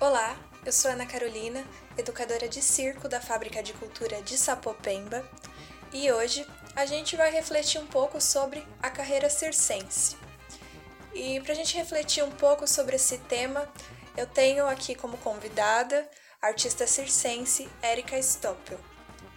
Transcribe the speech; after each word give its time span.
Olá, 0.00 0.34
eu 0.64 0.72
sou 0.72 0.90
Ana 0.90 1.04
Carolina, 1.04 1.62
educadora 1.98 2.48
de 2.48 2.62
circo 2.62 3.06
da 3.06 3.20
Fábrica 3.20 3.62
de 3.62 3.74
Cultura 3.74 4.22
de 4.22 4.38
Sapopemba, 4.38 5.22
e 5.92 6.10
hoje 6.10 6.46
a 6.74 6.86
gente 6.86 7.16
vai 7.16 7.30
refletir 7.30 7.78
um 7.78 7.86
pouco 7.86 8.18
sobre 8.18 8.66
a 8.82 8.88
carreira 8.88 9.28
circense. 9.28 10.16
E 11.12 11.38
para 11.40 11.52
a 11.52 11.54
gente 11.54 11.76
refletir 11.76 12.24
um 12.24 12.30
pouco 12.30 12.66
sobre 12.66 12.96
esse 12.96 13.18
tema, 13.18 13.70
eu 14.16 14.26
tenho 14.26 14.66
aqui 14.66 14.94
como 14.94 15.18
convidada 15.18 16.08
a 16.40 16.46
artista 16.46 16.86
circense 16.86 17.68
Erika 17.82 18.18
Stoppel. 18.20 18.80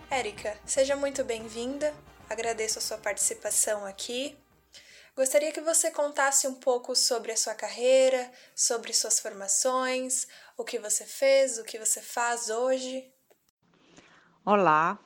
Érica, 0.10 0.58
seja 0.66 0.96
muito 0.96 1.26
bem-vinda, 1.26 1.94
agradeço 2.30 2.80
a 2.80 2.82
sua 2.82 2.98
participação 2.98 3.86
aqui. 3.86 4.38
Gostaria 5.16 5.52
que 5.52 5.62
você 5.62 5.92
contasse 5.92 6.48
um 6.48 6.56
pouco 6.56 6.96
sobre 6.96 7.32
a 7.32 7.38
sua 7.38 7.54
carreira, 7.54 8.32
sobre 8.56 8.92
suas 8.94 9.20
formações, 9.20 10.28
o 10.58 10.64
que 10.64 10.80
você 10.80 11.06
fez, 11.06 11.60
o 11.60 11.64
que 11.64 11.78
você 11.78 12.02
faz 12.02 12.50
hoje. 12.50 13.14
Olá, 14.44 14.98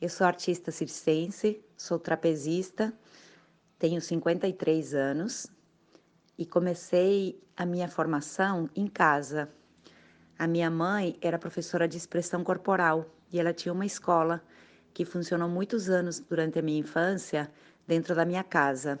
eu 0.00 0.08
sou 0.08 0.26
artista 0.26 0.70
circense, 0.70 1.62
sou 1.76 1.98
trapezista, 1.98 2.90
tenho 3.78 4.00
53 4.00 4.94
anos 4.94 5.46
e 6.38 6.46
comecei 6.46 7.38
a 7.54 7.66
minha 7.66 7.86
formação 7.86 8.66
em 8.74 8.86
casa. 8.86 9.52
A 10.38 10.46
minha 10.46 10.70
mãe 10.70 11.18
era 11.20 11.38
professora 11.38 11.86
de 11.86 11.98
expressão 11.98 12.42
corporal 12.42 13.04
e 13.30 13.38
ela 13.38 13.52
tinha 13.52 13.74
uma 13.74 13.84
escola 13.84 14.42
que 14.94 15.04
funcionou 15.04 15.50
muitos 15.50 15.90
anos 15.90 16.18
durante 16.18 16.58
a 16.58 16.62
minha 16.62 16.80
infância 16.80 17.52
dentro 17.86 18.14
da 18.14 18.24
minha 18.24 18.42
casa. 18.42 18.98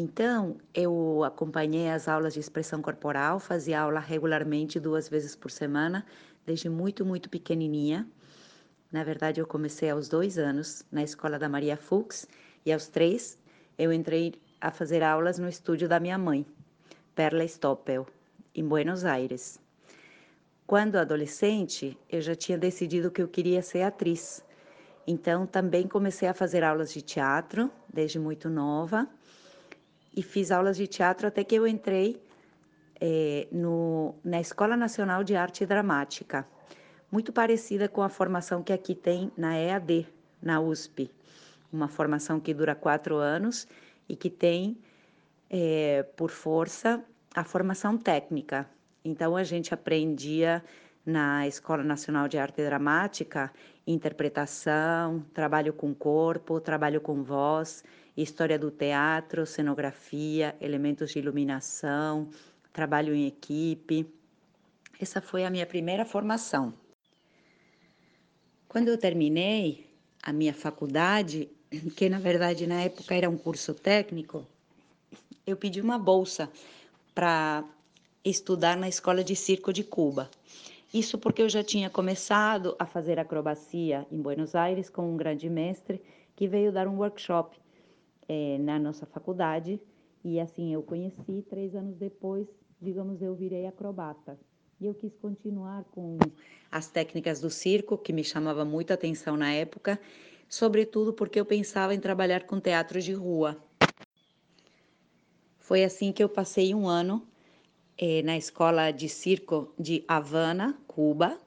Então, 0.00 0.58
eu 0.72 1.24
acompanhei 1.24 1.88
as 1.88 2.06
aulas 2.06 2.32
de 2.32 2.38
expressão 2.38 2.80
corporal, 2.80 3.40
fazia 3.40 3.80
aula 3.80 3.98
regularmente 3.98 4.78
duas 4.78 5.08
vezes 5.08 5.34
por 5.34 5.50
semana, 5.50 6.06
desde 6.46 6.68
muito, 6.68 7.04
muito 7.04 7.28
pequenininha. 7.28 8.08
Na 8.92 9.02
verdade, 9.02 9.40
eu 9.40 9.46
comecei 9.46 9.90
aos 9.90 10.08
dois 10.08 10.38
anos 10.38 10.84
na 10.92 11.02
escola 11.02 11.36
da 11.36 11.48
Maria 11.48 11.76
Fuchs 11.76 12.28
e 12.64 12.72
aos 12.72 12.86
três 12.86 13.36
eu 13.76 13.92
entrei 13.92 14.34
a 14.60 14.70
fazer 14.70 15.02
aulas 15.02 15.36
no 15.36 15.48
estúdio 15.48 15.88
da 15.88 15.98
minha 15.98 16.16
mãe, 16.16 16.46
Perla 17.12 17.42
Stoppel, 17.44 18.06
em 18.54 18.64
Buenos 18.64 19.04
Aires. 19.04 19.58
Quando 20.64 20.94
adolescente, 20.94 21.98
eu 22.08 22.20
já 22.20 22.36
tinha 22.36 22.56
decidido 22.56 23.10
que 23.10 23.20
eu 23.20 23.26
queria 23.26 23.62
ser 23.62 23.82
atriz. 23.82 24.44
Então, 25.04 25.44
também 25.44 25.88
comecei 25.88 26.28
a 26.28 26.34
fazer 26.34 26.62
aulas 26.62 26.92
de 26.92 27.02
teatro 27.02 27.68
desde 27.92 28.20
muito 28.20 28.48
nova 28.48 29.08
e 30.18 30.22
fiz 30.22 30.50
aulas 30.50 30.76
de 30.76 30.88
teatro 30.88 31.28
até 31.28 31.44
que 31.44 31.54
eu 31.54 31.64
entrei 31.64 32.20
é, 33.00 33.46
no, 33.52 34.16
na 34.24 34.40
Escola 34.40 34.76
Nacional 34.76 35.22
de 35.22 35.36
Arte 35.36 35.64
Dramática, 35.64 36.44
muito 37.08 37.32
parecida 37.32 37.88
com 37.88 38.02
a 38.02 38.08
formação 38.08 38.60
que 38.60 38.72
aqui 38.72 38.96
tem 38.96 39.30
na 39.36 39.56
EAD, 39.56 40.08
na 40.42 40.60
USP, 40.60 41.08
uma 41.72 41.86
formação 41.86 42.40
que 42.40 42.52
dura 42.52 42.74
quatro 42.74 43.14
anos 43.14 43.68
e 44.08 44.16
que 44.16 44.28
tem, 44.28 44.76
é, 45.48 46.02
por 46.16 46.30
força, 46.32 47.00
a 47.32 47.44
formação 47.44 47.96
técnica. 47.96 48.68
Então, 49.04 49.36
a 49.36 49.44
gente 49.44 49.72
aprendia 49.72 50.64
na 51.06 51.46
Escola 51.46 51.84
Nacional 51.84 52.26
de 52.26 52.38
Arte 52.38 52.64
Dramática 52.64 53.52
interpretação, 53.86 55.24
trabalho 55.32 55.72
com 55.72 55.94
corpo, 55.94 56.60
trabalho 56.60 57.00
com 57.00 57.22
voz 57.22 57.84
história 58.22 58.58
do 58.58 58.70
teatro, 58.70 59.46
cenografia, 59.46 60.56
elementos 60.60 61.12
de 61.12 61.18
iluminação, 61.18 62.28
trabalho 62.72 63.14
em 63.14 63.26
equipe. 63.26 64.06
Essa 65.00 65.20
foi 65.20 65.44
a 65.44 65.50
minha 65.50 65.66
primeira 65.66 66.04
formação. 66.04 66.74
Quando 68.66 68.88
eu 68.88 68.98
terminei 68.98 69.86
a 70.22 70.32
minha 70.32 70.52
faculdade, 70.52 71.48
que 71.96 72.08
na 72.08 72.18
verdade 72.18 72.66
na 72.66 72.82
época 72.82 73.14
era 73.14 73.30
um 73.30 73.38
curso 73.38 73.72
técnico, 73.72 74.44
eu 75.46 75.56
pedi 75.56 75.80
uma 75.80 75.98
bolsa 75.98 76.50
para 77.14 77.64
estudar 78.24 78.76
na 78.76 78.88
Escola 78.88 79.22
de 79.22 79.34
Circo 79.36 79.72
de 79.72 79.84
Cuba. 79.84 80.28
Isso 80.92 81.18
porque 81.18 81.42
eu 81.42 81.48
já 81.48 81.62
tinha 81.62 81.88
começado 81.88 82.74
a 82.78 82.84
fazer 82.84 83.18
acrobacia 83.18 84.06
em 84.10 84.20
Buenos 84.20 84.54
Aires 84.54 84.90
com 84.90 85.12
um 85.12 85.16
grande 85.16 85.48
mestre 85.48 86.02
que 86.34 86.48
veio 86.48 86.72
dar 86.72 86.88
um 86.88 86.96
workshop 86.96 87.56
é, 88.28 88.58
na 88.58 88.78
nossa 88.78 89.06
faculdade. 89.06 89.80
E 90.24 90.38
assim 90.38 90.72
eu 90.72 90.82
conheci 90.82 91.44
três 91.48 91.74
anos 91.74 91.96
depois 91.96 92.46
digamos 92.80 93.20
eu 93.22 93.34
virei 93.34 93.66
acrobata. 93.66 94.38
E 94.80 94.86
eu 94.86 94.94
quis 94.94 95.16
continuar 95.16 95.84
com 95.84 96.18
as 96.70 96.88
técnicas 96.88 97.40
do 97.40 97.50
circo 97.50 97.98
que 97.98 98.12
me 98.12 98.22
chamava 98.22 98.64
muita 98.64 98.94
atenção 98.94 99.36
na 99.36 99.52
época 99.52 99.98
sobretudo 100.48 101.12
porque 101.12 101.38
eu 101.38 101.44
pensava 101.44 101.94
em 101.94 102.00
trabalhar 102.00 102.44
com 102.44 102.58
teatro 102.58 103.00
de 103.00 103.12
rua. 103.12 103.56
Foi 105.58 105.84
assim 105.84 106.12
que 106.12 106.22
eu 106.22 106.28
passei 106.28 106.74
um 106.74 106.88
ano 106.88 107.26
é, 107.98 108.22
na 108.22 108.36
escola 108.36 108.90
de 108.90 109.08
circo 109.08 109.72
de 109.78 110.02
Havana 110.08 110.78
Cuba. 110.86 111.38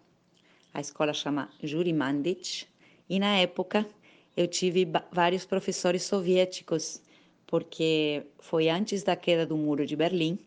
A 0.73 0.79
escola 0.79 1.13
chama 1.13 1.49
Juri 1.63 1.91
Mandic 1.91 2.67
e 3.09 3.19
na 3.19 3.37
época 3.37 3.87
eu 4.35 4.47
tive 4.47 4.87
vários 5.11 5.45
professores 5.45 6.03
soviéticos, 6.03 7.01
porque 7.45 8.23
foi 8.39 8.69
antes 8.69 9.03
da 9.03 9.15
queda 9.15 9.45
do 9.45 9.57
Muro 9.57 9.85
de 9.85 9.95
Berlim, 9.95 10.39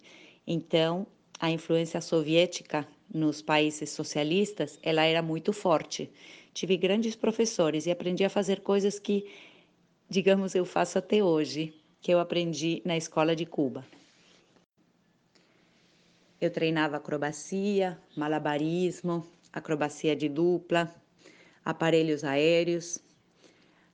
então 0.47 1.07
a 1.39 1.51
influência 1.51 2.01
soviética 2.01 2.87
nos 3.13 3.43
países 3.43 3.91
socialistas, 3.91 4.79
ela 4.83 5.05
era 5.05 5.23
muito 5.23 5.53
forte. 5.53 6.11
Tive 6.53 6.77
grandes 6.77 7.15
professores 7.15 7.87
e 7.87 7.91
aprendi 7.91 8.25
a 8.25 8.31
fazer 8.31 8.61
coisas 8.61 8.99
que, 8.99 9.31
digamos, 10.09 10.55
eu 10.55 10.65
faço 10.65 10.99
até 10.99 11.23
hoje, 11.23 11.75
que 12.01 12.13
eu 12.13 12.19
aprendi 12.19 12.81
na 12.85 12.97
escola 12.97 13.37
de 13.37 13.45
Cuba. 13.45 13.85
Eu 16.41 16.51
treinava 16.51 16.97
acrobacia, 16.97 17.99
malabarismo, 18.17 19.27
acrobacia 19.53 20.15
de 20.15 20.29
dupla, 20.29 20.95
aparelhos 21.65 22.25
aéreos, 22.25 22.99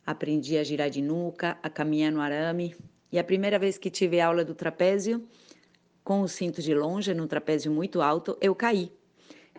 aprendi 0.06 0.58
a 0.58 0.64
girar 0.64 0.90
de 0.90 1.02
nuca, 1.02 1.58
a 1.62 1.70
caminhar 1.70 2.12
no 2.12 2.20
arame. 2.20 2.74
E 3.12 3.18
a 3.18 3.24
primeira 3.24 3.58
vez 3.58 3.78
que 3.78 3.90
tive 3.90 4.20
aula 4.20 4.44
do 4.44 4.54
trapézio, 4.54 5.26
com 6.02 6.22
o 6.22 6.28
cinto 6.28 6.62
de 6.62 6.74
longe, 6.74 7.14
num 7.14 7.26
trapézio 7.26 7.70
muito 7.72 8.00
alto, 8.00 8.36
eu 8.40 8.54
caí. 8.54 8.90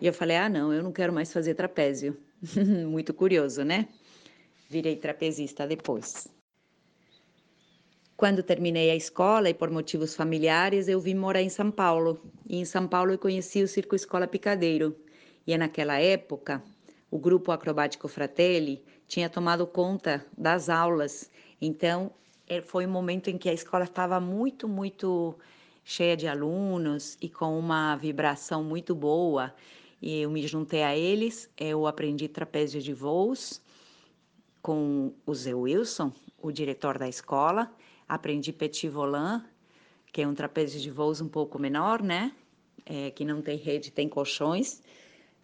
E 0.00 0.06
eu 0.06 0.12
falei: 0.12 0.36
ah, 0.36 0.48
não, 0.48 0.72
eu 0.72 0.82
não 0.82 0.92
quero 0.92 1.12
mais 1.12 1.32
fazer 1.32 1.54
trapézio. 1.54 2.16
muito 2.88 3.14
curioso, 3.14 3.62
né? 3.62 3.88
Virei 4.68 4.96
trapezista 4.96 5.66
depois. 5.66 6.28
Quando 8.16 8.42
terminei 8.42 8.90
a 8.90 8.96
escola 8.96 9.50
e 9.50 9.54
por 9.54 9.70
motivos 9.70 10.14
familiares, 10.14 10.88
eu 10.88 11.00
vim 11.00 11.14
morar 11.14 11.42
em 11.42 11.48
São 11.48 11.70
Paulo. 11.70 12.20
E 12.48 12.56
em 12.56 12.64
São 12.64 12.86
Paulo 12.86 13.12
eu 13.12 13.18
conheci 13.18 13.62
o 13.62 13.68
Circo 13.68 13.96
Escola 13.96 14.26
Picadeiro. 14.26 14.96
E 15.46 15.52
é 15.52 15.58
naquela 15.58 15.98
época, 15.98 16.62
o 17.12 17.18
grupo 17.18 17.52
acrobático 17.52 18.08
Fratelli 18.08 18.82
tinha 19.06 19.28
tomado 19.28 19.66
conta 19.66 20.24
das 20.36 20.70
aulas. 20.70 21.30
Então, 21.60 22.10
é, 22.48 22.62
foi 22.62 22.86
um 22.86 22.90
momento 22.90 23.28
em 23.28 23.36
que 23.36 23.50
a 23.50 23.52
escola 23.52 23.84
estava 23.84 24.18
muito, 24.18 24.66
muito 24.66 25.38
cheia 25.84 26.16
de 26.16 26.26
alunos 26.26 27.18
e 27.20 27.28
com 27.28 27.58
uma 27.58 27.96
vibração 27.96 28.64
muito 28.64 28.94
boa. 28.94 29.54
E 30.00 30.22
eu 30.22 30.30
me 30.30 30.46
juntei 30.46 30.82
a 30.82 30.96
eles, 30.96 31.50
eu 31.58 31.86
aprendi 31.86 32.28
trapézio 32.28 32.80
de 32.80 32.94
voos 32.94 33.60
com 34.62 35.12
o 35.26 35.34
Zé 35.34 35.54
Wilson, 35.54 36.10
o 36.40 36.50
diretor 36.50 36.96
da 36.96 37.10
escola, 37.10 37.70
aprendi 38.08 38.54
petit 38.54 38.88
volant, 38.88 39.44
que 40.10 40.22
é 40.22 40.26
um 40.26 40.34
trapézio 40.34 40.80
de 40.80 40.90
voos 40.90 41.20
um 41.20 41.28
pouco 41.28 41.58
menor, 41.58 42.02
né? 42.02 42.32
É, 42.86 43.10
que 43.10 43.22
não 43.22 43.42
tem 43.42 43.58
rede, 43.58 43.90
tem 43.90 44.08
colchões. 44.08 44.82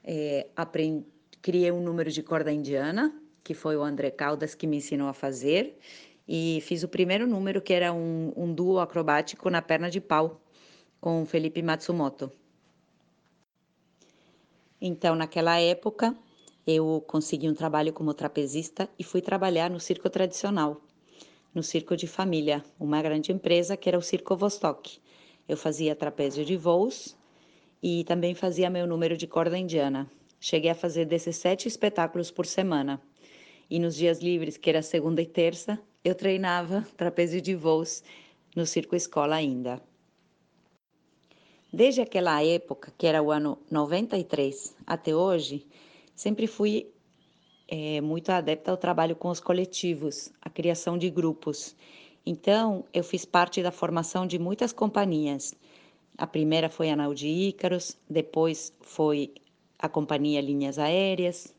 É, 0.02 0.48
aprendi, 0.56 1.04
criei 1.42 1.70
um 1.70 1.80
número 1.80 2.10
de 2.10 2.22
corda 2.22 2.52
indiana, 2.52 3.14
que 3.42 3.54
foi 3.54 3.76
o 3.76 3.82
André 3.82 4.10
Caldas 4.10 4.54
que 4.54 4.66
me 4.66 4.78
ensinou 4.78 5.08
a 5.08 5.12
fazer, 5.12 5.78
e 6.26 6.60
fiz 6.62 6.82
o 6.82 6.88
primeiro 6.88 7.26
número, 7.26 7.62
que 7.62 7.72
era 7.72 7.92
um, 7.92 8.32
um 8.36 8.52
duo 8.52 8.78
acrobático 8.78 9.48
na 9.48 9.62
perna 9.62 9.90
de 9.90 10.00
pau, 10.00 10.40
com 11.00 11.24
Felipe 11.24 11.62
Matsumoto. 11.62 12.30
Então, 14.80 15.16
naquela 15.16 15.58
época, 15.58 16.14
eu 16.66 17.02
consegui 17.06 17.48
um 17.48 17.54
trabalho 17.54 17.92
como 17.92 18.12
trapezista 18.12 18.88
e 18.98 19.02
fui 19.02 19.22
trabalhar 19.22 19.70
no 19.70 19.80
circo 19.80 20.10
tradicional, 20.10 20.80
no 21.54 21.62
circo 21.62 21.96
de 21.96 22.06
família, 22.06 22.62
uma 22.78 23.00
grande 23.00 23.32
empresa 23.32 23.76
que 23.76 23.88
era 23.88 23.98
o 23.98 24.02
Circo 24.02 24.36
Vostok. 24.36 25.00
Eu 25.48 25.56
fazia 25.56 25.96
trapézio 25.96 26.44
de 26.44 26.56
voos 26.56 27.16
e 27.82 28.04
também 28.04 28.34
fazia 28.34 28.68
meu 28.68 28.86
número 28.86 29.16
de 29.16 29.26
corda 29.26 29.56
indiana. 29.56 30.08
Cheguei 30.40 30.70
a 30.70 30.74
fazer 30.74 31.04
17 31.04 31.66
espetáculos 31.66 32.30
por 32.30 32.46
semana. 32.46 33.00
E 33.68 33.78
nos 33.78 33.96
dias 33.96 34.20
livres, 34.20 34.56
que 34.56 34.70
era 34.70 34.82
segunda 34.82 35.20
e 35.20 35.26
terça, 35.26 35.78
eu 36.04 36.14
treinava 36.14 36.86
trapézio 36.96 37.40
de 37.40 37.54
voos 37.54 38.02
no 38.54 38.64
Circo 38.64 38.96
Escola 38.96 39.36
ainda. 39.36 39.82
Desde 41.72 42.00
aquela 42.00 42.42
época, 42.42 42.92
que 42.96 43.06
era 43.06 43.22
o 43.22 43.30
ano 43.30 43.58
93, 43.70 44.74
até 44.86 45.14
hoje, 45.14 45.66
sempre 46.14 46.46
fui 46.46 46.90
é, 47.68 48.00
muito 48.00 48.30
adepta 48.30 48.70
ao 48.70 48.76
trabalho 48.78 49.14
com 49.14 49.28
os 49.28 49.40
coletivos, 49.40 50.32
a 50.40 50.48
criação 50.48 50.96
de 50.96 51.10
grupos. 51.10 51.76
Então, 52.24 52.84
eu 52.92 53.04
fiz 53.04 53.26
parte 53.26 53.62
da 53.62 53.70
formação 53.70 54.26
de 54.26 54.38
muitas 54.38 54.72
companhias. 54.72 55.54
A 56.16 56.26
primeira 56.26 56.70
foi 56.70 56.88
a 56.90 56.96
Naudi 56.96 57.28
Ícaros, 57.28 57.98
depois 58.08 58.72
foi 58.80 59.34
a 59.78 59.88
Companhia 59.88 60.40
Linhas 60.40 60.78
Aéreas. 60.78 61.54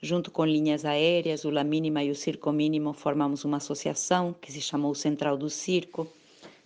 Junto 0.00 0.30
com 0.30 0.44
Linhas 0.44 0.84
Aéreas, 0.84 1.44
o 1.44 1.50
La 1.50 1.64
Mínima 1.64 2.04
e 2.04 2.10
o 2.10 2.14
Circo 2.14 2.52
Mínimo 2.52 2.92
formamos 2.92 3.44
uma 3.44 3.56
associação 3.56 4.32
que 4.32 4.52
se 4.52 4.60
chamou 4.60 4.94
Central 4.94 5.36
do 5.36 5.48
Circo, 5.48 6.06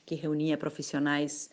que 0.04 0.16
reunia 0.16 0.58
profissionais 0.58 1.48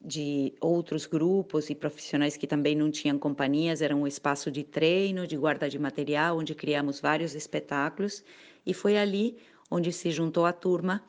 de 0.00 0.54
outros 0.60 1.04
grupos 1.04 1.68
e 1.68 1.74
profissionais 1.74 2.36
que 2.36 2.46
também 2.46 2.74
não 2.74 2.90
tinham 2.90 3.18
companhias, 3.18 3.82
era 3.82 3.94
um 3.94 4.06
espaço 4.06 4.50
de 4.50 4.64
treino, 4.64 5.26
de 5.26 5.36
guarda 5.36 5.68
de 5.68 5.78
material, 5.78 6.38
onde 6.38 6.54
criamos 6.54 7.00
vários 7.00 7.34
espetáculos, 7.34 8.24
e 8.64 8.72
foi 8.72 8.96
ali 8.96 9.36
onde 9.70 9.92
se 9.92 10.10
juntou 10.10 10.46
a 10.46 10.52
turma 10.54 11.04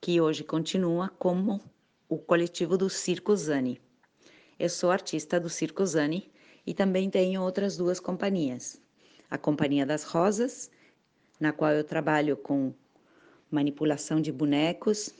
que 0.00 0.20
hoje 0.20 0.44
continua 0.44 1.08
como 1.18 1.60
o 2.08 2.18
coletivo 2.18 2.78
do 2.78 2.88
Circo 2.88 3.34
Zani. 3.34 3.80
Eu 4.58 4.68
sou 4.68 4.92
artista 4.92 5.40
do 5.40 5.50
Circo 5.50 5.84
Zani 5.84 6.30
e 6.66 6.74
também 6.74 7.08
tenho 7.08 7.42
outras 7.42 7.76
duas 7.76 8.00
companhias. 8.00 8.80
A 9.30 9.38
Companhia 9.38 9.86
das 9.86 10.02
Rosas, 10.02 10.70
na 11.38 11.52
qual 11.52 11.72
eu 11.72 11.84
trabalho 11.84 12.36
com 12.36 12.74
manipulação 13.50 14.20
de 14.20 14.32
bonecos, 14.32 15.14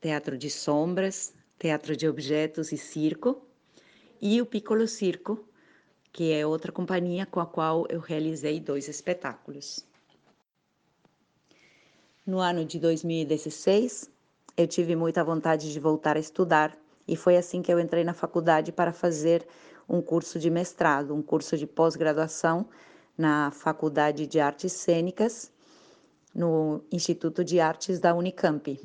teatro 0.00 0.36
de 0.36 0.50
sombras, 0.50 1.32
teatro 1.58 1.96
de 1.96 2.08
objetos 2.08 2.72
e 2.72 2.76
circo, 2.76 3.46
e 4.20 4.40
o 4.40 4.46
Piccolo 4.46 4.86
Circo, 4.88 5.48
que 6.12 6.32
é 6.32 6.46
outra 6.46 6.72
companhia 6.72 7.24
com 7.24 7.40
a 7.40 7.46
qual 7.46 7.86
eu 7.88 8.00
realizei 8.00 8.60
dois 8.60 8.88
espetáculos. 8.88 9.86
No 12.26 12.38
ano 12.38 12.64
de 12.64 12.78
2016, 12.78 14.10
eu 14.56 14.66
tive 14.68 14.94
muita 14.94 15.24
vontade 15.24 15.72
de 15.72 15.80
voltar 15.80 16.16
a 16.16 16.20
estudar 16.20 16.76
e 17.08 17.16
foi 17.16 17.36
assim 17.36 17.62
que 17.62 17.72
eu 17.72 17.80
entrei 17.80 18.04
na 18.04 18.14
faculdade 18.14 18.70
para 18.70 18.92
fazer 18.92 19.46
um 19.92 20.00
curso 20.00 20.38
de 20.38 20.48
mestrado, 20.48 21.14
um 21.14 21.22
curso 21.22 21.54
de 21.54 21.66
pós-graduação 21.66 22.66
na 23.16 23.50
Faculdade 23.50 24.26
de 24.26 24.40
Artes 24.40 24.72
Cênicas, 24.72 25.52
no 26.34 26.82
Instituto 26.90 27.44
de 27.44 27.60
Artes 27.60 28.00
da 28.00 28.14
Unicamp. 28.14 28.80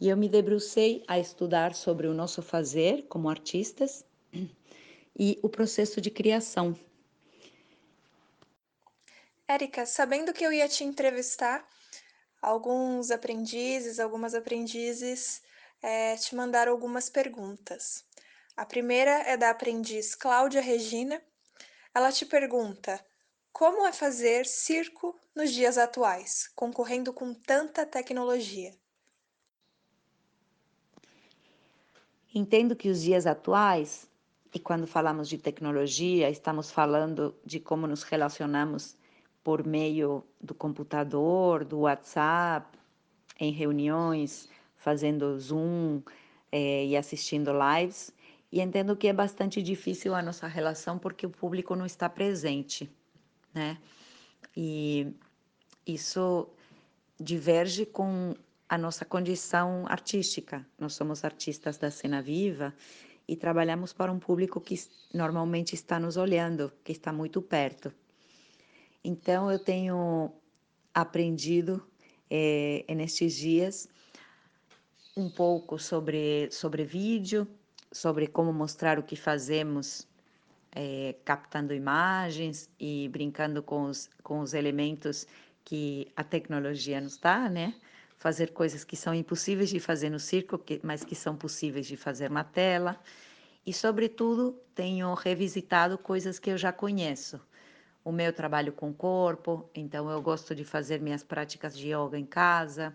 E 0.00 0.08
eu 0.08 0.16
me 0.16 0.30
debrucei 0.30 1.04
a 1.06 1.18
estudar 1.18 1.74
sobre 1.74 2.06
o 2.06 2.14
nosso 2.14 2.40
fazer 2.40 3.04
como 3.08 3.28
artistas 3.28 4.06
e 5.14 5.38
o 5.42 5.50
processo 5.50 6.00
de 6.00 6.10
criação. 6.10 6.74
Érica, 9.46 9.84
sabendo 9.84 10.32
que 10.32 10.44
eu 10.46 10.50
ia 10.50 10.66
te 10.66 10.82
entrevistar, 10.82 11.68
alguns 12.40 13.10
aprendizes, 13.10 14.00
algumas 14.00 14.34
aprendizes 14.34 15.42
é, 15.82 16.16
te 16.16 16.34
mandaram 16.34 16.72
algumas 16.72 17.10
perguntas. 17.10 18.02
A 18.56 18.66
primeira 18.66 19.10
é 19.10 19.36
da 19.36 19.50
aprendiz 19.50 20.14
Cláudia 20.14 20.60
Regina. 20.60 21.22
Ela 21.94 22.12
te 22.12 22.26
pergunta: 22.26 23.02
como 23.50 23.86
é 23.86 23.92
fazer 23.92 24.44
circo 24.44 25.18
nos 25.34 25.50
dias 25.52 25.78
atuais, 25.78 26.48
concorrendo 26.54 27.12
com 27.12 27.32
tanta 27.32 27.86
tecnologia? 27.86 28.74
Entendo 32.34 32.76
que 32.76 32.88
os 32.88 33.02
dias 33.02 33.26
atuais, 33.26 34.06
e 34.54 34.58
quando 34.58 34.86
falamos 34.86 35.28
de 35.28 35.38
tecnologia, 35.38 36.30
estamos 36.30 36.70
falando 36.70 37.34
de 37.44 37.58
como 37.58 37.86
nos 37.86 38.02
relacionamos 38.02 38.96
por 39.42 39.66
meio 39.66 40.24
do 40.40 40.54
computador, 40.54 41.64
do 41.64 41.80
WhatsApp, 41.80 42.78
em 43.40 43.50
reuniões, 43.50 44.48
fazendo 44.76 45.38
Zoom 45.38 46.02
é, 46.50 46.86
e 46.86 46.96
assistindo 46.96 47.50
lives. 47.52 48.12
E 48.52 48.60
entendo 48.60 48.94
que 48.94 49.08
é 49.08 49.12
bastante 49.14 49.62
difícil 49.62 50.14
a 50.14 50.20
nossa 50.20 50.46
relação 50.46 50.98
porque 50.98 51.24
o 51.24 51.30
público 51.30 51.74
não 51.74 51.86
está 51.86 52.06
presente, 52.08 52.90
né? 53.54 53.78
E 54.54 55.10
isso 55.86 56.46
diverge 57.18 57.86
com 57.86 58.34
a 58.68 58.76
nossa 58.76 59.06
condição 59.06 59.86
artística. 59.88 60.66
Nós 60.78 60.92
somos 60.92 61.24
artistas 61.24 61.78
da 61.78 61.90
cena 61.90 62.20
viva 62.20 62.74
e 63.26 63.36
trabalhamos 63.36 63.94
para 63.94 64.12
um 64.12 64.18
público 64.18 64.60
que 64.60 64.78
normalmente 65.14 65.74
está 65.74 65.98
nos 65.98 66.18
olhando, 66.18 66.70
que 66.84 66.92
está 66.92 67.10
muito 67.10 67.40
perto. 67.40 67.90
Então, 69.02 69.50
eu 69.50 69.58
tenho 69.58 70.30
aprendido 70.92 71.82
é, 72.30 72.84
nestes 72.94 73.34
dias 73.34 73.88
um 75.16 75.30
pouco 75.30 75.78
sobre, 75.78 76.50
sobre 76.50 76.84
vídeo, 76.84 77.46
sobre 77.92 78.26
como 78.26 78.52
mostrar 78.52 78.98
o 78.98 79.02
que 79.02 79.16
fazemos, 79.16 80.08
é, 80.72 81.14
captando 81.24 81.74
imagens 81.74 82.68
e 82.80 83.08
brincando 83.08 83.62
com 83.62 83.84
os, 83.84 84.08
com 84.22 84.40
os 84.40 84.54
elementos 84.54 85.26
que 85.64 86.10
a 86.16 86.24
tecnologia 86.24 87.00
nos 87.00 87.16
dá, 87.18 87.48
né? 87.48 87.74
fazer 88.22 88.52
coisas 88.52 88.84
que 88.84 88.94
são 88.94 89.12
impossíveis 89.12 89.68
de 89.68 89.80
fazer 89.80 90.08
no 90.08 90.20
circo, 90.20 90.56
que, 90.56 90.80
mas 90.84 91.02
que 91.02 91.12
são 91.12 91.34
possíveis 91.36 91.88
de 91.88 91.96
fazer 91.96 92.30
na 92.30 92.44
tela. 92.44 92.96
E, 93.66 93.72
sobretudo, 93.72 94.56
tenho 94.76 95.12
revisitado 95.14 95.98
coisas 95.98 96.38
que 96.38 96.50
eu 96.50 96.56
já 96.56 96.72
conheço. 96.72 97.40
O 98.04 98.12
meu 98.12 98.32
trabalho 98.32 98.72
com 98.72 98.90
o 98.90 98.94
corpo, 98.94 99.68
então 99.74 100.08
eu 100.08 100.22
gosto 100.22 100.54
de 100.54 100.64
fazer 100.64 101.00
minhas 101.00 101.24
práticas 101.24 101.76
de 101.76 101.88
yoga 101.88 102.16
em 102.16 102.24
casa. 102.24 102.94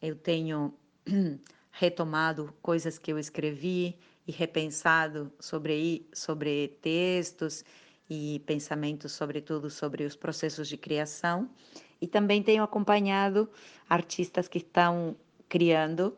Eu 0.00 0.14
tenho 0.14 0.74
retomado 1.72 2.54
coisas 2.60 2.98
que 2.98 3.10
eu 3.10 3.18
escrevi 3.18 3.98
e 4.26 4.32
repensado 4.32 5.32
sobre, 5.40 6.08
sobre 6.12 6.68
textos 6.80 7.64
e 8.08 8.42
pensamentos, 8.46 9.12
sobretudo, 9.12 9.70
sobre 9.70 10.04
os 10.04 10.16
processos 10.16 10.68
de 10.68 10.76
criação. 10.76 11.48
E 12.00 12.06
também 12.06 12.42
tenho 12.42 12.62
acompanhado 12.62 13.48
artistas 13.88 14.48
que 14.48 14.58
estão 14.58 15.16
criando 15.48 16.16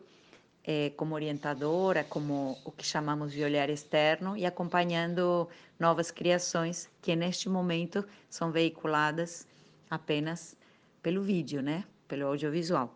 é, 0.63 0.91
como 0.91 1.13
orientadora, 1.13 2.03
como 2.03 2.57
o 2.63 2.71
que 2.71 2.85
chamamos 2.85 3.33
de 3.33 3.43
olhar 3.43 3.69
externo, 3.69 4.37
e 4.37 4.45
acompanhando 4.45 5.47
novas 5.79 6.09
criações 6.09 6.89
que 7.01 7.15
neste 7.15 7.49
momento 7.49 8.05
são 8.29 8.51
veiculadas 8.51 9.45
apenas 9.89 10.55
pelo 11.01 11.21
vídeo, 11.21 11.61
né? 11.61 11.83
Pelo 12.07 12.27
audiovisual. 12.27 12.95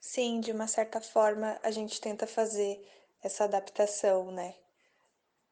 Sim, 0.00 0.40
de 0.40 0.52
uma 0.52 0.66
certa 0.66 1.00
forma 1.00 1.58
a 1.62 1.70
gente 1.70 2.00
tenta 2.00 2.26
fazer 2.26 2.80
essa 3.22 3.44
adaptação, 3.44 4.30
né? 4.30 4.54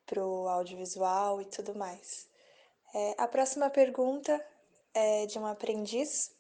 Para 0.07 0.25
o 0.25 0.49
audiovisual 0.49 1.41
e 1.41 1.47
tudo 1.47 1.75
mais. 1.75 2.29
É, 2.95 3.15
a 3.19 3.27
próxima 3.27 3.69
pergunta 3.71 4.45
é 4.93 5.27
de 5.27 5.39
uma 5.39 5.51
aprendiz, 5.51 6.31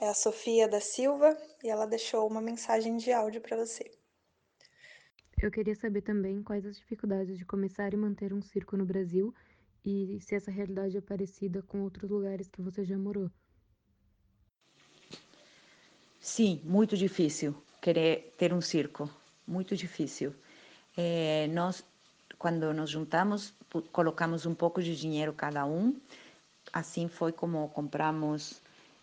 é 0.00 0.08
a 0.08 0.14
Sofia 0.14 0.68
da 0.68 0.80
Silva, 0.80 1.36
e 1.62 1.68
ela 1.68 1.86
deixou 1.86 2.26
uma 2.26 2.40
mensagem 2.40 2.96
de 2.96 3.12
áudio 3.12 3.40
para 3.40 3.56
você. 3.56 3.90
Eu 5.40 5.50
queria 5.50 5.74
saber 5.74 6.02
também 6.02 6.42
quais 6.42 6.64
as 6.66 6.76
dificuldades 6.76 7.38
de 7.38 7.44
começar 7.44 7.92
e 7.92 7.96
manter 7.96 8.32
um 8.32 8.42
circo 8.42 8.76
no 8.76 8.84
Brasil 8.84 9.34
e 9.84 10.20
se 10.20 10.34
essa 10.34 10.50
realidade 10.50 10.96
é 10.96 11.00
parecida 11.00 11.62
com 11.62 11.82
outros 11.82 12.08
lugares 12.08 12.48
que 12.48 12.62
você 12.62 12.84
já 12.84 12.96
morou. 12.96 13.30
Sim, 16.20 16.60
muito 16.64 16.96
difícil 16.96 17.54
querer 17.80 18.34
ter 18.38 18.52
um 18.52 18.60
circo, 18.60 19.10
muito 19.46 19.76
difícil. 19.76 20.34
É, 20.96 21.48
nós, 21.48 21.84
quando 22.38 22.72
nos 22.72 22.90
juntamos, 22.90 23.54
colocamos 23.92 24.46
um 24.46 24.54
pouco 24.54 24.82
de 24.82 24.96
dinheiro 24.96 25.32
cada 25.32 25.64
um 25.64 25.96
Assim 26.72 27.06
foi 27.06 27.32
como 27.32 27.68
compramos 27.68 28.62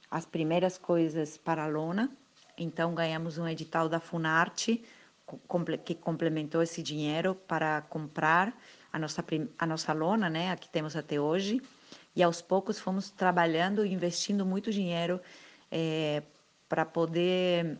as 0.09 0.25
primeiras 0.25 0.77
coisas 0.77 1.37
para 1.37 1.63
a 1.63 1.67
lona. 1.67 2.09
Então 2.57 2.95
ganhamos 2.95 3.37
um 3.37 3.47
edital 3.47 3.87
da 3.87 3.99
Funarte 3.99 4.83
que 5.85 5.93
complementou 5.93 6.63
esse 6.63 6.81
dinheiro 6.81 7.35
para 7.35 7.81
comprar 7.83 8.59
a 8.91 8.97
nossa 8.97 9.23
a 9.59 9.65
nossa 9.67 9.93
lona, 9.93 10.27
né, 10.27 10.51
a 10.51 10.55
que 10.55 10.67
temos 10.67 10.95
até 10.95 11.19
hoje. 11.19 11.61
E 12.15 12.23
aos 12.23 12.41
poucos 12.41 12.79
fomos 12.79 13.11
trabalhando 13.11 13.85
e 13.85 13.93
investindo 13.93 14.43
muito 14.43 14.71
dinheiro 14.71 15.21
é, 15.71 16.23
para 16.67 16.83
poder 16.85 17.77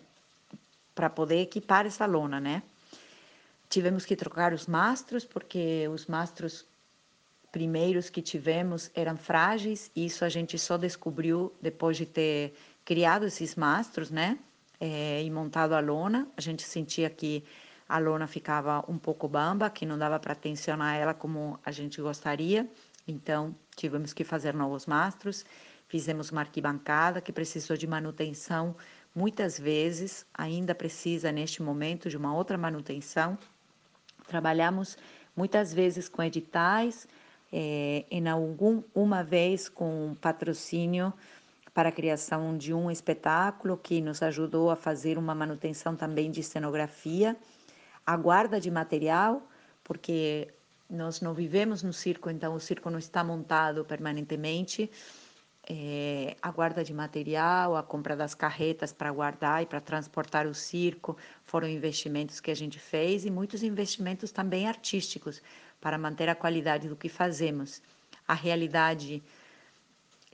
para 0.99 1.09
poder 1.09 1.39
equipar 1.39 1.85
essa 1.85 2.05
lona, 2.05 2.41
né? 2.41 2.61
Tivemos 3.69 4.05
que 4.05 4.17
trocar 4.17 4.51
os 4.51 4.67
mastros 4.67 5.23
porque 5.23 5.87
os 5.87 6.07
mastros 6.07 6.65
primeiros 7.53 8.09
que 8.09 8.21
tivemos 8.21 8.91
eram 8.93 9.15
frágeis, 9.15 9.89
e 9.95 10.05
isso 10.05 10.25
a 10.25 10.29
gente 10.29 10.59
só 10.59 10.75
descobriu 10.77 11.53
depois 11.61 11.95
de 11.95 12.05
ter 12.05 12.53
criado 12.83 13.25
esses 13.25 13.55
mastros, 13.55 14.11
né? 14.11 14.37
É, 14.77 15.23
e 15.23 15.31
montado 15.31 15.71
a 15.71 15.79
lona. 15.79 16.27
A 16.35 16.41
gente 16.41 16.63
sentia 16.63 17.09
que 17.09 17.45
a 17.87 17.97
lona 17.97 18.27
ficava 18.27 18.83
um 18.85 18.97
pouco 18.97 19.25
bamba, 19.25 19.69
que 19.69 19.85
não 19.85 19.97
dava 19.97 20.19
para 20.19 20.35
tensionar 20.35 20.97
ela 20.97 21.13
como 21.13 21.57
a 21.65 21.71
gente 21.71 22.01
gostaria, 22.01 22.69
então 23.07 23.55
tivemos 23.73 24.11
que 24.11 24.25
fazer 24.25 24.53
novos 24.53 24.85
mastros, 24.85 25.45
fizemos 25.87 26.29
uma 26.29 26.41
arquibancada 26.41 27.21
que 27.21 27.31
precisou 27.31 27.77
de 27.77 27.87
manutenção 27.87 28.75
muitas 29.13 29.59
vezes, 29.59 30.25
ainda 30.33 30.73
precisa 30.75 31.31
neste 31.31 31.61
momento 31.61 32.09
de 32.09 32.17
uma 32.17 32.33
outra 32.33 32.57
manutenção. 32.57 33.37
Trabalhamos 34.27 34.97
muitas 35.35 35.73
vezes 35.73 36.07
com 36.07 36.21
editais, 36.21 37.07
é, 37.51 38.05
em 38.11 38.27
algum, 38.27 38.83
uma 38.93 39.23
vez 39.23 39.67
com 39.67 40.15
patrocínio 40.21 41.13
para 41.73 41.89
a 41.89 41.91
criação 41.91 42.57
de 42.57 42.73
um 42.73 42.91
espetáculo 42.91 43.77
que 43.77 44.01
nos 44.01 44.21
ajudou 44.21 44.69
a 44.69 44.75
fazer 44.75 45.17
uma 45.17 45.33
manutenção 45.33 45.95
também 45.95 46.29
de 46.29 46.43
cenografia, 46.43 47.37
a 48.05 48.17
guarda 48.17 48.59
de 48.59 48.69
material, 48.69 49.41
porque 49.83 50.53
nós 50.89 51.21
não 51.21 51.33
vivemos 51.33 51.83
no 51.83 51.93
circo, 51.93 52.29
então 52.29 52.55
o 52.55 52.59
circo 52.59 52.89
não 52.89 52.99
está 52.99 53.23
montado 53.23 53.85
permanentemente. 53.85 54.89
É, 55.71 56.35
a 56.41 56.49
guarda 56.49 56.83
de 56.83 56.91
material, 56.91 57.75
a 57.75 57.83
compra 57.83 58.15
das 58.15 58.33
carretas 58.33 58.91
para 58.91 59.11
guardar 59.11 59.61
e 59.61 59.67
para 59.67 59.79
transportar 59.79 60.47
o 60.47 60.53
circo 60.55 61.15
foram 61.45 61.67
investimentos 61.67 62.39
que 62.39 62.49
a 62.49 62.55
gente 62.55 62.79
fez 62.79 63.23
e 63.23 63.29
muitos 63.29 63.61
investimentos 63.61 64.31
também 64.31 64.67
artísticos 64.67 65.43
para 65.79 65.95
manter 65.95 66.27
a 66.27 66.33
qualidade 66.33 66.89
do 66.89 66.95
que 66.95 67.07
fazemos. 67.07 67.83
A 68.27 68.33
realidade 68.33 69.21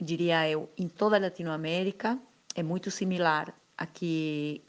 diria 0.00 0.48
eu, 0.48 0.70
em 0.76 0.88
toda 0.88 1.16
a 1.16 1.20
Latinoamérica 1.20 2.18
é 2.54 2.62
muito 2.62 2.90
similar 2.90 3.54
a 3.76 3.84
que, 3.84 4.62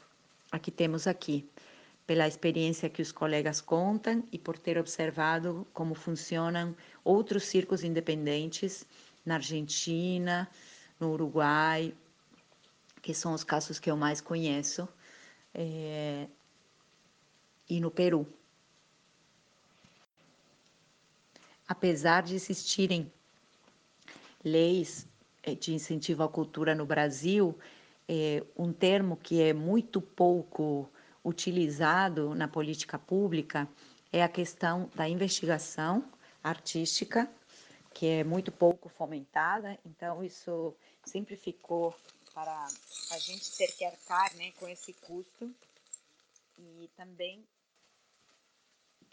a 0.52 0.58
que 0.58 0.70
temos 0.70 1.06
aqui, 1.06 1.48
pela 2.06 2.28
experiência 2.28 2.90
que 2.90 3.00
os 3.00 3.10
colegas 3.10 3.62
contam 3.62 4.22
e 4.30 4.38
por 4.38 4.58
ter 4.58 4.76
observado 4.76 5.66
como 5.72 5.94
funcionam 5.94 6.76
outros 7.02 7.44
circos 7.44 7.82
independentes 7.82 8.86
na 9.24 9.34
Argentina, 9.34 10.48
no 10.98 11.12
Uruguai, 11.12 11.94
que 13.02 13.14
são 13.14 13.32
os 13.32 13.44
casos 13.44 13.78
que 13.78 13.90
eu 13.90 13.96
mais 13.96 14.20
conheço, 14.20 14.88
é, 15.54 16.26
e 17.68 17.80
no 17.80 17.90
Peru. 17.90 18.26
Apesar 21.66 22.22
de 22.22 22.34
existirem 22.34 23.12
leis 24.42 25.06
eh, 25.42 25.54
de 25.54 25.74
incentivo 25.74 26.22
à 26.22 26.28
cultura 26.28 26.74
no 26.74 26.86
Brasil, 26.86 27.58
é 28.08 28.42
um 28.56 28.72
termo 28.72 29.16
que 29.16 29.42
é 29.42 29.52
muito 29.52 30.00
pouco 30.00 30.90
utilizado 31.22 32.34
na 32.34 32.48
política 32.48 32.98
pública 32.98 33.68
é 34.12 34.22
a 34.22 34.28
questão 34.28 34.90
da 34.94 35.08
investigação 35.08 36.04
artística, 36.42 37.28
que 37.98 38.06
é 38.06 38.22
muito 38.22 38.52
pouco 38.52 38.88
fomentada, 38.88 39.76
então 39.84 40.22
isso 40.22 40.72
sempre 41.04 41.36
ficou 41.36 41.92
para 42.32 42.68
a 43.10 43.18
gente 43.18 43.56
ter 43.56 43.72
que 43.72 43.84
arcar 43.84 44.32
né, 44.36 44.52
com 44.52 44.68
esse 44.68 44.92
custo. 44.92 45.52
E 46.56 46.88
também 46.96 47.44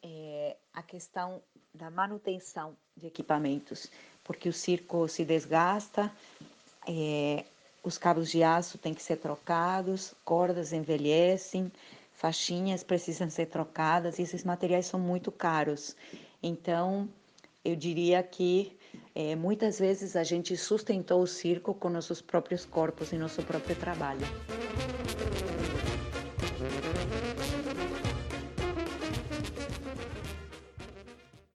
é, 0.04 0.56
a 0.72 0.84
questão 0.84 1.42
da 1.74 1.90
manutenção 1.90 2.78
de 2.96 3.08
equipamentos 3.08 3.90
porque 4.24 4.48
o 4.48 4.54
circo 4.54 5.08
se 5.08 5.26
desgasta, 5.26 6.12
é, 6.88 7.44
os 7.84 7.98
cabos 7.98 8.30
de 8.30 8.44
aço 8.44 8.78
têm 8.78 8.94
que 8.94 9.02
ser 9.02 9.18
trocados, 9.18 10.14
cordas 10.24 10.74
envelhecem, 10.74 11.72
faixinhas 12.14 12.84
precisam 12.84 13.32
ser 13.32 13.48
trocadas 13.48 14.20
e 14.20 14.22
esses 14.22 14.44
materiais 14.44 14.86
são 14.86 15.00
muito 15.00 15.32
caros. 15.32 15.96
Então, 16.42 17.10
eu 17.66 17.76
diria 17.76 18.22
que 18.22 18.78
é, 19.16 19.36
muitas 19.36 19.80
vezes 19.80 20.16
a 20.16 20.24
gente 20.24 20.56
sustentou 20.56 21.22
o 21.22 21.28
circo 21.28 21.74
com 21.74 21.90
nossos 21.90 22.22
próprios 22.22 22.64
corpos 22.64 23.12
e 23.12 23.18
nosso 23.18 23.42
próprio 23.42 23.76
trabalho. 23.76 24.26